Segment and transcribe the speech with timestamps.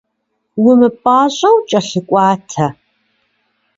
[0.67, 2.65] Умыпӏащӏэу кӏэлъыкӏуатэ.